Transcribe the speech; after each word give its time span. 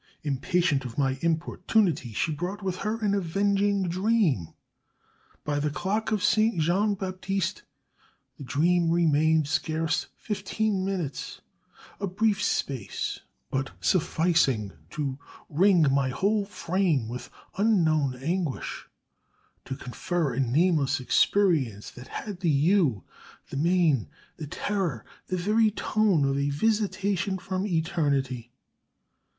Impatient 0.23 0.83
of 0.83 0.97
my 0.97 1.19
importunity 1.21 2.11
she 2.11 2.31
brought 2.31 2.63
with 2.63 2.77
her 2.77 2.97
an 3.05 3.13
avenging 3.13 3.83
dream. 3.87 4.47
By 5.43 5.59
the 5.59 5.69
clock 5.69 6.11
of 6.11 6.23
St. 6.23 6.59
Jean 6.59 6.95
Baptiste, 6.95 7.61
that 8.39 8.47
dream 8.47 8.89
remained 8.89 9.47
scarce 9.47 10.07
fifteen 10.17 10.83
minutes 10.83 11.41
a 11.99 12.07
brief 12.07 12.41
space, 12.41 13.19
but 13.51 13.73
sufficing 13.79 14.71
to 14.89 15.19
wring 15.49 15.85
my 15.93 16.09
whole 16.09 16.45
frame 16.45 17.07
with 17.07 17.29
unknown 17.59 18.15
anguish; 18.15 18.87
to 19.65 19.75
confer 19.75 20.33
a 20.33 20.39
nameless 20.39 20.99
experience 20.99 21.91
that 21.91 22.07
had 22.07 22.39
the 22.39 22.49
hue, 22.49 23.03
the 23.51 23.55
mien, 23.57 24.09
the 24.37 24.47
terror, 24.47 25.05
the 25.27 25.37
very 25.37 25.69
tone 25.69 26.25
of 26.25 26.39
a 26.39 26.49
visitation 26.49 27.37
from 27.37 27.67
eternity. 27.67 28.51